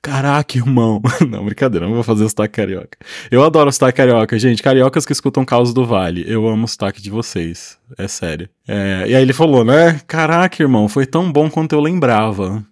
Caraca, 0.00 0.56
irmão. 0.56 1.00
Não, 1.28 1.44
brincadeira, 1.44 1.86
não 1.86 1.94
vou 1.94 2.02
fazer 2.02 2.24
o 2.24 2.28
sotaque 2.28 2.54
carioca. 2.54 2.96
Eu 3.30 3.44
adoro 3.44 3.68
o 3.68 3.72
sotaque 3.72 3.98
carioca, 3.98 4.38
gente. 4.38 4.62
Cariocas 4.62 5.04
que 5.04 5.12
escutam 5.12 5.44
Caos 5.44 5.74
do 5.74 5.84
Vale. 5.84 6.24
Eu 6.26 6.48
amo 6.48 6.64
o 6.64 6.68
sotaque 6.68 7.02
de 7.02 7.10
vocês. 7.10 7.78
É 7.98 8.08
sério. 8.08 8.48
É, 8.66 9.04
e 9.06 9.14
aí 9.14 9.20
ele 9.22 9.34
falou, 9.34 9.64
né? 9.64 10.00
Caraca, 10.06 10.62
irmão, 10.62 10.88
foi 10.88 11.04
tão 11.04 11.30
bom 11.30 11.50
quanto 11.50 11.74
eu 11.74 11.80
lembrava. 11.80 12.64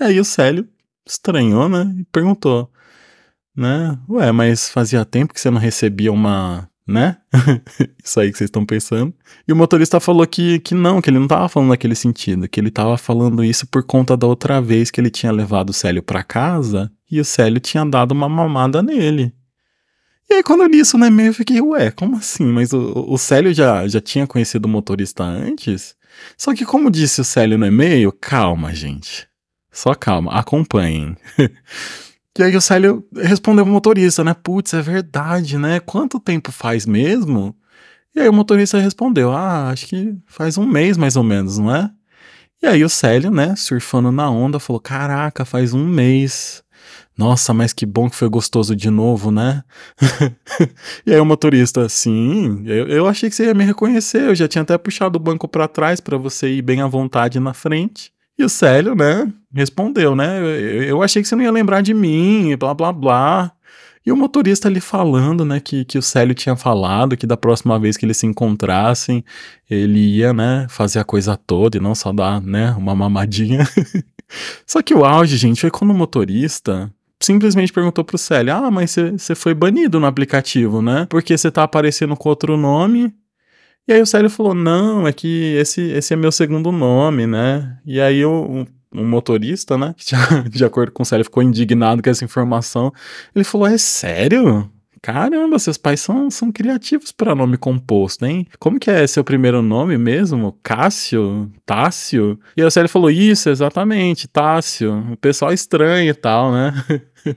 E 0.00 0.04
aí 0.04 0.20
o 0.20 0.24
Célio 0.24 0.68
estranhou, 1.06 1.68
né? 1.68 1.94
E 1.98 2.04
perguntou, 2.04 2.70
né? 3.56 3.98
Ué, 4.08 4.32
mas 4.32 4.68
fazia 4.68 5.04
tempo 5.04 5.34
que 5.34 5.40
você 5.40 5.50
não 5.50 5.58
recebia 5.58 6.12
uma, 6.12 6.68
né? 6.86 7.18
Isso 8.02 8.18
aí 8.20 8.30
que 8.30 8.38
vocês 8.38 8.48
estão 8.48 8.64
pensando. 8.64 9.14
E 9.46 9.52
o 9.52 9.56
motorista 9.56 10.00
falou 10.00 10.26
que, 10.26 10.58
que 10.60 10.74
não, 10.74 11.00
que 11.00 11.10
ele 11.10 11.18
não 11.18 11.28
tava 11.28 11.48
falando 11.48 11.70
naquele 11.70 11.94
sentido, 11.94 12.48
que 12.48 12.58
ele 12.60 12.70
tava 12.70 12.96
falando 12.96 13.44
isso 13.44 13.66
por 13.66 13.82
conta 13.82 14.16
da 14.16 14.26
outra 14.26 14.60
vez 14.60 14.90
que 14.90 15.00
ele 15.00 15.10
tinha 15.10 15.32
levado 15.32 15.70
o 15.70 15.74
Célio 15.74 16.02
para 16.02 16.22
casa 16.22 16.90
e 17.10 17.20
o 17.20 17.24
Célio 17.24 17.60
tinha 17.60 17.84
dado 17.84 18.12
uma 18.12 18.28
mamada 18.28 18.82
nele. 18.82 19.32
E 20.30 20.34
aí, 20.34 20.42
quando 20.42 20.62
eu 20.62 20.68
li 20.68 20.78
isso 20.78 20.96
no 20.96 21.04
e-mail, 21.04 21.28
eu 21.28 21.34
fiquei, 21.34 21.60
ué, 21.60 21.90
como 21.90 22.16
assim? 22.16 22.46
Mas 22.46 22.72
o, 22.72 23.04
o 23.06 23.18
Célio 23.18 23.52
já, 23.52 23.86
já 23.86 24.00
tinha 24.00 24.26
conhecido 24.26 24.64
o 24.64 24.68
motorista 24.68 25.24
antes? 25.24 25.94
Só 26.38 26.54
que, 26.54 26.64
como 26.64 26.90
disse 26.90 27.20
o 27.20 27.24
Célio 27.24 27.58
no 27.58 27.66
e-mail, 27.66 28.10
calma, 28.12 28.74
gente. 28.74 29.28
Só 29.72 29.94
calma, 29.94 30.32
acompanhem. 30.32 31.16
e 32.38 32.42
aí 32.42 32.54
o 32.54 32.60
Célio 32.60 33.04
respondeu 33.16 33.64
pro 33.64 33.72
motorista, 33.72 34.22
né? 34.22 34.34
Putz, 34.34 34.74
é 34.74 34.82
verdade, 34.82 35.56
né? 35.56 35.80
Quanto 35.80 36.20
tempo 36.20 36.52
faz 36.52 36.84
mesmo? 36.84 37.56
E 38.14 38.20
aí 38.20 38.28
o 38.28 38.32
motorista 38.32 38.78
respondeu, 38.78 39.32
ah, 39.32 39.70
acho 39.70 39.86
que 39.86 40.14
faz 40.26 40.58
um 40.58 40.66
mês 40.66 40.98
mais 40.98 41.16
ou 41.16 41.22
menos, 41.22 41.58
não 41.58 41.74
é? 41.74 41.90
E 42.62 42.66
aí 42.66 42.84
o 42.84 42.88
Célio, 42.88 43.30
né, 43.30 43.56
surfando 43.56 44.12
na 44.12 44.30
onda, 44.30 44.60
falou, 44.60 44.78
caraca, 44.78 45.44
faz 45.44 45.72
um 45.72 45.84
mês. 45.84 46.62
Nossa, 47.16 47.54
mas 47.54 47.72
que 47.72 47.86
bom 47.86 48.10
que 48.10 48.16
foi 48.16 48.28
gostoso 48.28 48.76
de 48.76 48.90
novo, 48.90 49.30
né? 49.30 49.64
e 51.06 51.12
aí 51.12 51.20
o 51.20 51.24
motorista, 51.24 51.88
sim, 51.88 52.62
eu, 52.66 52.86
eu, 52.88 53.06
achei 53.08 53.30
que 53.30 53.36
você 53.36 53.46
ia 53.46 53.54
me 53.54 53.64
reconhecer, 53.64 54.28
eu 54.28 54.34
já 54.34 54.46
tinha 54.46 54.62
até 54.62 54.76
puxado 54.76 55.16
o 55.16 55.20
banco 55.20 55.48
para 55.48 55.66
trás 55.66 55.98
para 56.00 56.18
você 56.18 56.48
ir 56.50 56.62
bem 56.62 56.82
à 56.82 56.86
vontade 56.86 57.40
na 57.40 57.54
frente. 57.54 58.12
E 58.38 58.44
o 58.44 58.48
Célio, 58.48 58.94
né, 58.94 59.30
respondeu, 59.54 60.16
né? 60.16 60.40
Eu, 60.40 60.82
eu 60.84 61.02
achei 61.02 61.22
que 61.22 61.28
você 61.28 61.36
não 61.36 61.44
ia 61.44 61.50
lembrar 61.50 61.80
de 61.82 61.92
mim, 61.92 62.56
blá 62.56 62.74
blá 62.74 62.92
blá. 62.92 63.52
E 64.04 64.10
o 64.10 64.16
motorista 64.16 64.66
ali 64.66 64.80
falando, 64.80 65.44
né, 65.44 65.60
que, 65.60 65.84
que 65.84 65.96
o 65.96 66.02
Célio 66.02 66.34
tinha 66.34 66.56
falado 66.56 67.16
que 67.16 67.26
da 67.26 67.36
próxima 67.36 67.78
vez 67.78 67.96
que 67.96 68.04
eles 68.04 68.16
se 68.16 68.26
encontrassem, 68.26 69.24
ele 69.70 70.00
ia, 70.16 70.32
né, 70.32 70.66
fazer 70.68 70.98
a 70.98 71.04
coisa 71.04 71.36
toda 71.36 71.76
e 71.76 71.80
não 71.80 71.94
só 71.94 72.12
dar, 72.12 72.40
né, 72.40 72.72
uma 72.72 72.96
mamadinha. 72.96 73.68
só 74.66 74.82
que 74.82 74.92
o 74.92 75.04
auge, 75.04 75.36
gente, 75.36 75.60
foi 75.60 75.70
quando 75.70 75.92
o 75.92 75.94
motorista 75.94 76.90
simplesmente 77.20 77.72
perguntou 77.72 78.04
pro 78.04 78.18
Célio: 78.18 78.54
Ah, 78.54 78.70
mas 78.70 78.96
você 79.16 79.34
foi 79.34 79.54
banido 79.54 80.00
no 80.00 80.06
aplicativo, 80.06 80.82
né? 80.82 81.06
Porque 81.08 81.36
você 81.36 81.50
tá 81.50 81.62
aparecendo 81.62 82.16
com 82.16 82.28
outro 82.28 82.56
nome. 82.56 83.12
E 83.86 83.92
aí 83.92 84.00
o 84.00 84.06
Célio 84.06 84.30
falou: 84.30 84.54
Não, 84.54 85.06
é 85.06 85.12
que 85.12 85.54
esse, 85.56 85.80
esse 85.80 86.12
é 86.14 86.16
meu 86.16 86.32
segundo 86.32 86.70
nome, 86.70 87.26
né? 87.26 87.78
E 87.84 88.00
aí 88.00 88.24
o, 88.24 88.66
um 88.94 89.06
motorista, 89.06 89.76
né? 89.76 89.94
de 90.50 90.64
acordo 90.64 90.92
com 90.92 91.02
o 91.02 91.06
Célio, 91.06 91.24
ficou 91.24 91.42
indignado 91.42 92.02
com 92.02 92.10
essa 92.10 92.24
informação. 92.24 92.92
Ele 93.34 93.44
falou: 93.44 93.66
É 93.66 93.78
sério? 93.78 94.70
Caramba, 95.00 95.58
seus 95.58 95.76
pais 95.76 96.00
são, 96.00 96.30
são 96.30 96.52
criativos 96.52 97.10
para 97.10 97.34
nome 97.34 97.56
composto, 97.56 98.24
hein? 98.24 98.46
Como 98.60 98.78
que 98.78 98.88
é 98.88 99.04
seu 99.04 99.24
primeiro 99.24 99.60
nome 99.60 99.98
mesmo? 99.98 100.56
Cássio? 100.62 101.50
Tássio? 101.66 102.38
E 102.56 102.62
aí 102.62 102.66
o 102.68 102.70
Célio 102.70 102.88
falou: 102.88 103.10
Isso, 103.10 103.50
exatamente, 103.50 104.28
Tássio. 104.28 105.12
O 105.12 105.16
pessoal 105.16 105.52
estranho 105.52 106.10
e 106.10 106.14
tal, 106.14 106.52
né? 106.52 106.72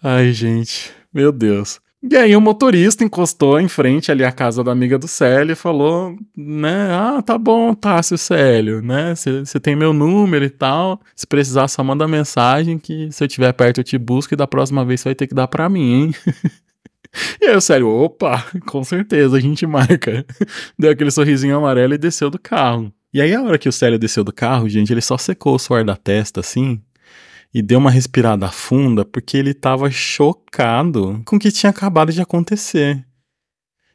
Ai, 0.00 0.32
gente, 0.32 0.92
meu 1.12 1.32
Deus. 1.32 1.80
E 2.02 2.16
aí 2.16 2.34
o 2.34 2.40
motorista 2.40 3.04
encostou 3.04 3.60
em 3.60 3.68
frente 3.68 4.10
ali 4.10 4.24
à 4.24 4.32
casa 4.32 4.64
da 4.64 4.72
amiga 4.72 4.98
do 4.98 5.06
Célio 5.06 5.52
e 5.52 5.56
falou, 5.56 6.16
né, 6.34 6.88
ah, 6.92 7.20
tá 7.20 7.36
bom, 7.36 7.74
Tássio 7.74 8.16
Célio, 8.16 8.80
né, 8.80 9.14
você 9.14 9.60
tem 9.60 9.76
meu 9.76 9.92
número 9.92 10.42
e 10.42 10.48
tal, 10.48 10.98
se 11.14 11.26
precisar 11.26 11.68
só 11.68 11.84
manda 11.84 12.08
mensagem 12.08 12.78
que 12.78 13.12
se 13.12 13.22
eu 13.22 13.26
estiver 13.26 13.52
perto 13.52 13.80
eu 13.80 13.84
te 13.84 13.98
busco 13.98 14.32
e 14.32 14.36
da 14.36 14.46
próxima 14.46 14.82
vez 14.82 15.00
você 15.00 15.10
vai 15.10 15.14
ter 15.14 15.26
que 15.26 15.34
dar 15.34 15.46
pra 15.46 15.68
mim, 15.68 15.92
hein. 15.92 16.14
E 17.40 17.46
aí 17.46 17.56
o 17.56 17.60
Célio, 17.60 17.88
opa, 17.88 18.46
com 18.66 18.84
certeza, 18.84 19.36
a 19.36 19.40
gente 19.40 19.66
marca. 19.66 20.24
Deu 20.78 20.92
aquele 20.92 21.10
sorrisinho 21.10 21.56
amarelo 21.56 21.94
e 21.94 21.98
desceu 21.98 22.30
do 22.30 22.38
carro. 22.38 22.92
E 23.12 23.20
aí 23.20 23.34
a 23.34 23.42
hora 23.42 23.58
que 23.58 23.68
o 23.68 23.72
Célio 23.72 23.98
desceu 23.98 24.22
do 24.22 24.32
carro, 24.32 24.68
gente, 24.68 24.92
ele 24.92 25.00
só 25.00 25.18
secou 25.18 25.56
o 25.56 25.58
suor 25.58 25.84
da 25.84 25.96
testa 25.96 26.38
assim, 26.38 26.80
e 27.52 27.62
deu 27.62 27.78
uma 27.78 27.90
respirada 27.90 28.48
funda 28.50 29.04
porque 29.04 29.36
ele 29.36 29.50
estava 29.50 29.90
chocado 29.90 31.20
com 31.24 31.36
o 31.36 31.38
que 31.38 31.50
tinha 31.50 31.70
acabado 31.70 32.12
de 32.12 32.20
acontecer. 32.20 33.04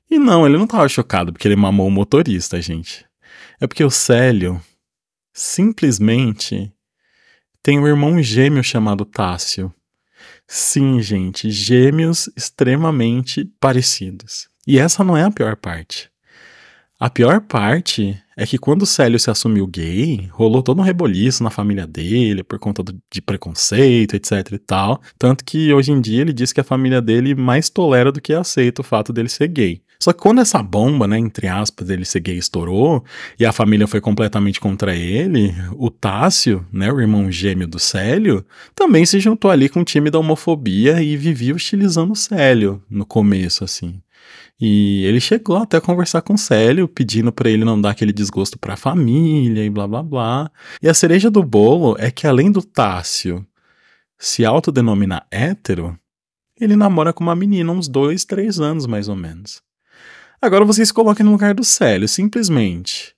E 0.10 0.20
não, 0.20 0.46
ele 0.46 0.58
não 0.58 0.66
estava 0.66 0.88
chocado 0.88 1.32
porque 1.32 1.48
ele 1.48 1.56
mamou 1.56 1.88
o 1.88 1.92
motorista, 1.92 2.62
gente. 2.62 3.06
É 3.60 3.66
porque 3.66 3.84
o 3.84 3.90
Célio 3.90 4.62
simplesmente 5.34 6.72
tem 7.64 7.80
um 7.80 7.88
irmão 7.88 8.22
gêmeo 8.22 8.64
chamado 8.64 9.06
Tássio. 9.06 9.74
Sim, 10.48 11.02
gente, 11.02 11.50
gêmeos 11.50 12.30
extremamente 12.36 13.46
parecidos. 13.60 14.48
E 14.68 14.78
essa 14.78 15.04
não 15.04 15.18
é 15.18 15.24
a 15.24 15.32
pior 15.32 15.56
parte. 15.56 16.10
A 17.00 17.10
pior 17.10 17.42
parte 17.42 18.22
é 18.38 18.46
que 18.46 18.58
quando 18.58 18.82
o 18.82 18.86
Célio 18.86 19.20
se 19.20 19.30
assumiu 19.30 19.65
gay, 19.65 20.27
rolou 20.32 20.62
todo 20.62 20.80
um 20.80 20.84
reboliço 20.84 21.44
na 21.44 21.50
família 21.50 21.88
dele 21.88 22.44
por 22.44 22.60
conta 22.60 22.84
do, 22.84 22.98
de 23.12 23.22
preconceito, 23.22 24.15
etc 24.15 24.51
e 24.51 24.58
tal. 24.58 25.01
Tanto 25.18 25.46
que 25.46 25.74
hoje 25.74 25.92
em 25.92 26.01
dia 26.01 26.22
ele 26.22 26.34
diz 26.34 26.51
que 26.51 26.60
a 26.60 26.63
família 26.63 27.01
dele 27.01 27.34
mais 27.34 27.70
tolera 27.70 28.12
do 28.12 28.22
que 28.22 28.34
aceita 28.34 28.82
o 28.82 28.84
fato 28.86 29.13
dele 29.13 29.30
ser 29.30 29.48
gay. 29.48 29.82
Só 30.00 30.14
que 30.14 30.20
quando 30.20 30.42
essa 30.42 30.62
bomba, 30.62 31.08
né, 31.08 31.18
entre 31.18 31.48
aspas, 31.48 31.88
dele 31.88 32.06
ser 32.06 32.20
gay 32.20 32.38
estourou 32.38 33.04
e 33.40 33.46
a 33.46 33.52
família 33.52 33.88
foi 33.88 34.02
completamente 34.02 34.60
contra 34.60 34.96
ele, 34.96 35.54
o 35.74 35.90
Tássio, 35.90 36.66
né, 36.72 36.92
o 36.92 37.00
irmão 37.00 37.32
gêmeo 37.32 37.68
do 37.68 37.80
Célio, 37.80 38.46
também 38.74 39.06
se 39.06 39.20
juntou 39.20 39.50
ali 39.52 39.70
com 39.70 39.82
o 39.82 39.86
time 39.86 40.10
da 40.10 40.20
homofobia 40.20 41.02
e 41.02 41.16
vivia 41.18 41.56
hostilizando 41.56 42.14
o 42.14 42.16
Célio 42.16 42.84
no 42.90 43.06
começo, 43.06 43.64
assim. 43.64 44.02
E 44.60 45.04
ele 45.04 45.20
chegou 45.20 45.58
até 45.58 45.78
a 45.78 45.82
conversar 45.82 46.22
com 46.22 46.34
o 46.34 46.38
Célio, 46.38 46.88
pedindo 46.88 47.32
para 47.32 47.50
ele 47.50 47.66
não 47.66 47.80
dar 47.80 47.92
aquele 47.92 48.14
desgosto 48.14 48.58
para 48.58 48.75
a 48.75 48.78
família 48.78 49.66
e 49.66 49.70
blá 49.70 49.88
blá 49.88 50.02
blá. 50.02 50.52
E 50.82 50.88
a 50.88 50.94
cereja 50.94 51.30
do 51.30 51.44
bolo 51.44 51.96
é 52.00 52.10
que 52.10 52.25
além 52.25 52.52
do 52.52 52.62
Tássio 52.62 53.46
se 54.18 54.46
autodenominar 54.46 55.28
hétero, 55.30 55.98
ele 56.60 56.75
namora 56.75 57.12
com 57.12 57.24
uma 57.24 57.36
menina 57.36 57.72
uns 57.72 57.88
dois, 57.90 58.24
três 58.24 58.60
anos 58.60 58.88
mais 58.88 59.10
ou 59.10 59.16
menos. 59.16 59.62
Agora 60.46 60.64
vocês 60.64 60.92
coloquem 60.92 61.25
no 61.25 61.32
lugar 61.32 61.56
do 61.56 61.64
Célio, 61.64 62.08
simplesmente. 62.08 63.16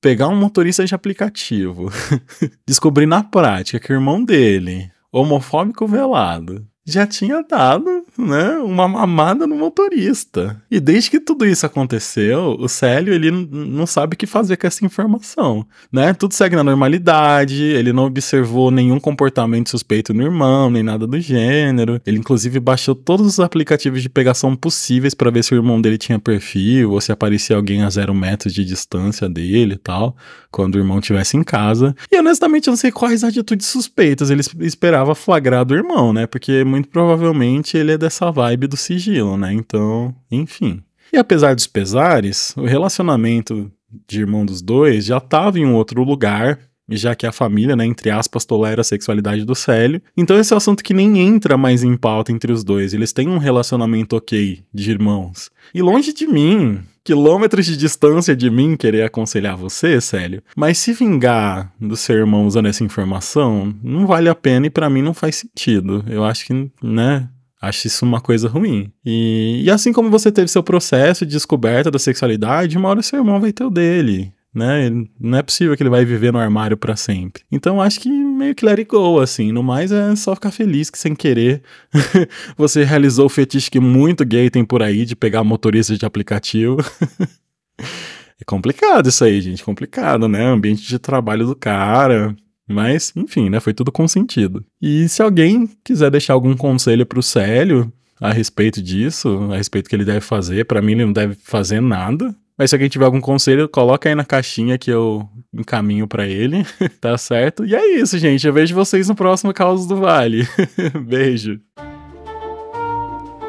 Pegar 0.00 0.28
um 0.28 0.36
motorista 0.36 0.84
de 0.84 0.94
aplicativo, 0.94 1.90
descobrir 2.64 3.06
na 3.06 3.24
prática 3.24 3.80
que 3.80 3.92
o 3.92 3.96
irmão 3.96 4.24
dele, 4.24 4.88
homofóbico 5.10 5.84
velado, 5.84 6.64
já 6.84 7.06
tinha 7.06 7.42
dado, 7.42 8.04
né, 8.18 8.58
uma 8.58 8.88
mamada 8.88 9.46
no 9.46 9.54
motorista. 9.56 10.60
E 10.70 10.80
desde 10.80 11.10
que 11.10 11.20
tudo 11.20 11.46
isso 11.46 11.66
aconteceu, 11.66 12.56
o 12.58 12.68
Célio, 12.68 13.12
ele 13.12 13.30
não 13.30 13.86
sabe 13.86 14.14
o 14.14 14.16
que 14.16 14.26
fazer 14.26 14.56
com 14.56 14.66
essa 14.66 14.84
informação, 14.84 15.64
né? 15.92 16.12
Tudo 16.14 16.34
segue 16.34 16.56
na 16.56 16.64
normalidade, 16.64 17.62
ele 17.62 17.92
não 17.92 18.04
observou 18.04 18.70
nenhum 18.70 18.98
comportamento 18.98 19.70
suspeito 19.70 20.14
no 20.14 20.22
irmão, 20.22 20.70
nem 20.70 20.82
nada 20.82 21.06
do 21.06 21.20
gênero. 21.20 22.00
Ele 22.06 22.18
inclusive 22.18 22.58
baixou 22.58 22.94
todos 22.94 23.26
os 23.26 23.40
aplicativos 23.40 24.02
de 24.02 24.08
pegação 24.08 24.56
possíveis 24.56 25.14
para 25.14 25.30
ver 25.30 25.44
se 25.44 25.54
o 25.54 25.56
irmão 25.56 25.80
dele 25.80 25.98
tinha 25.98 26.18
perfil 26.18 26.92
ou 26.92 27.00
se 27.00 27.12
aparecia 27.12 27.56
alguém 27.56 27.82
a 27.82 27.90
zero 27.90 28.14
metros 28.14 28.54
de 28.54 28.64
distância 28.64 29.28
dele 29.28 29.74
e 29.74 29.78
tal, 29.78 30.16
quando 30.50 30.76
o 30.76 30.78
irmão 30.78 30.98
estivesse 30.98 31.36
em 31.36 31.42
casa. 31.42 31.94
E 32.10 32.18
honestamente 32.18 32.66
eu 32.66 32.72
não 32.72 32.76
sei 32.76 32.90
quais 32.90 33.22
atitudes 33.22 33.66
suspeitas 33.66 34.30
ele 34.30 34.42
esperava 34.60 35.14
flagrar 35.14 35.64
do 35.64 35.74
irmão, 35.74 36.12
né? 36.12 36.26
Porque 36.26 36.64
muito 36.70 36.88
provavelmente 36.88 37.76
ele 37.76 37.92
é 37.92 37.98
dessa 37.98 38.30
vibe 38.30 38.68
do 38.68 38.76
sigilo, 38.76 39.36
né? 39.36 39.52
Então, 39.52 40.14
enfim. 40.30 40.82
E 41.12 41.16
apesar 41.18 41.54
dos 41.54 41.66
pesares, 41.66 42.54
o 42.56 42.64
relacionamento 42.64 43.70
de 44.08 44.20
irmão 44.20 44.46
dos 44.46 44.62
dois 44.62 45.04
já 45.04 45.18
estava 45.18 45.58
em 45.58 45.66
um 45.66 45.74
outro 45.74 46.02
lugar, 46.04 46.58
já 46.88 47.14
que 47.14 47.26
a 47.26 47.32
família, 47.32 47.76
né, 47.76 47.84
entre 47.84 48.10
aspas, 48.10 48.44
tolera 48.44 48.80
a 48.80 48.84
sexualidade 48.84 49.44
do 49.44 49.54
Célio. 49.54 50.00
Então 50.16 50.38
esse 50.38 50.52
é 50.52 50.56
um 50.56 50.58
assunto 50.58 50.82
que 50.82 50.94
nem 50.94 51.18
entra 51.18 51.56
mais 51.56 51.82
em 51.82 51.96
pauta 51.96 52.32
entre 52.32 52.52
os 52.52 52.64
dois. 52.64 52.94
Eles 52.94 53.12
têm 53.12 53.28
um 53.28 53.38
relacionamento 53.38 54.16
ok 54.16 54.62
de 54.72 54.90
irmãos. 54.90 55.50
E 55.74 55.82
longe 55.82 56.12
de 56.12 56.26
mim, 56.26 56.80
quilômetros 57.10 57.66
de 57.66 57.76
distância 57.76 58.36
de 58.36 58.48
mim 58.48 58.76
querer 58.76 59.02
aconselhar 59.02 59.56
você, 59.56 60.00
Célio. 60.00 60.44
Mas 60.54 60.78
se 60.78 60.92
vingar 60.92 61.72
do 61.80 61.96
seu 61.96 62.16
irmão 62.16 62.46
usando 62.46 62.68
essa 62.68 62.84
informação, 62.84 63.74
não 63.82 64.06
vale 64.06 64.28
a 64.28 64.34
pena 64.34 64.68
e 64.68 64.70
para 64.70 64.88
mim 64.88 65.02
não 65.02 65.12
faz 65.12 65.34
sentido. 65.34 66.04
Eu 66.06 66.22
acho 66.24 66.46
que, 66.46 66.70
né, 66.80 67.28
Acho 67.62 67.88
isso 67.88 68.06
uma 68.06 68.22
coisa 68.22 68.48
ruim. 68.48 68.90
E, 69.04 69.60
e, 69.64 69.70
assim 69.70 69.92
como 69.92 70.08
você 70.08 70.32
teve 70.32 70.48
seu 70.48 70.62
processo 70.62 71.26
de 71.26 71.32
descoberta 71.32 71.90
da 71.90 71.98
sexualidade, 71.98 72.78
uma 72.78 72.88
hora 72.88 73.02
seu 73.02 73.18
irmão 73.18 73.38
vai 73.38 73.52
ter 73.52 73.64
o 73.64 73.68
dele 73.68 74.32
né? 74.54 74.90
Não 75.18 75.38
é 75.38 75.42
possível 75.42 75.76
que 75.76 75.82
ele 75.82 75.90
vai 75.90 76.04
viver 76.04 76.32
no 76.32 76.38
armário 76.38 76.76
para 76.76 76.96
sempre. 76.96 77.42
Então 77.50 77.80
acho 77.80 78.00
que 78.00 78.08
meio 78.08 78.54
que 78.54 78.64
let 78.64 78.78
it 78.78 78.88
go, 78.88 79.20
assim. 79.20 79.52
No 79.52 79.62
mais 79.62 79.92
é 79.92 80.14
só 80.16 80.34
ficar 80.34 80.50
feliz 80.50 80.90
que 80.90 80.98
sem 80.98 81.14
querer 81.14 81.62
você 82.56 82.84
realizou 82.84 83.26
o 83.26 83.30
fetiche 83.30 83.70
que 83.70 83.80
muito 83.80 84.24
gay 84.24 84.50
tem 84.50 84.64
por 84.64 84.82
aí 84.82 85.04
de 85.04 85.14
pegar 85.14 85.44
motoristas 85.44 85.98
de 85.98 86.04
aplicativo. 86.04 86.78
é 87.78 88.44
complicado 88.44 89.08
isso 89.08 89.24
aí, 89.24 89.40
gente. 89.40 89.64
Complicado, 89.64 90.28
né? 90.28 90.44
Ambiente 90.44 90.86
de 90.86 90.98
trabalho 90.98 91.46
do 91.46 91.54
cara. 91.54 92.34
Mas, 92.68 93.12
enfim, 93.16 93.50
né? 93.50 93.60
Foi 93.60 93.74
tudo 93.74 93.90
consentido. 93.90 94.64
E 94.80 95.08
se 95.08 95.22
alguém 95.22 95.68
quiser 95.84 96.10
deixar 96.10 96.34
algum 96.34 96.56
conselho 96.56 97.04
pro 97.04 97.22
Célio 97.22 97.92
a 98.20 98.32
respeito 98.32 98.82
disso, 98.82 99.48
a 99.50 99.56
respeito 99.56 99.88
que 99.88 99.96
ele 99.96 100.04
deve 100.04 100.20
fazer, 100.20 100.66
para 100.66 100.82
mim 100.82 100.92
ele 100.92 101.06
não 101.06 101.12
deve 101.12 101.34
fazer 101.34 101.80
nada. 101.80 102.34
Mas 102.60 102.68
se 102.68 102.76
alguém 102.76 102.90
tiver 102.90 103.06
algum 103.06 103.22
conselho, 103.22 103.66
coloca 103.70 104.06
aí 104.06 104.14
na 104.14 104.22
caixinha 104.22 104.76
que 104.76 104.90
eu 104.90 105.26
encaminho 105.50 106.06
para 106.06 106.26
ele, 106.26 106.62
tá 107.00 107.16
certo? 107.16 107.64
E 107.64 107.74
é 107.74 107.98
isso, 107.98 108.18
gente. 108.18 108.46
Eu 108.46 108.52
vejo 108.52 108.74
vocês 108.74 109.08
no 109.08 109.14
próximo 109.14 109.54
Caos 109.54 109.86
do 109.86 109.96
Vale. 109.96 110.46
Beijo. 111.08 111.58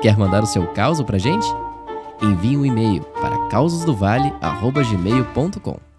Quer 0.02 0.18
mandar 0.18 0.44
o 0.44 0.48
seu 0.48 0.66
caos 0.68 1.04
pra 1.04 1.18
gente? 1.18 1.46
Envie 2.22 2.56
um 2.56 2.66
e-mail 2.66 3.04
para 3.20 3.38
causosdovale.gmail.com 3.50 5.91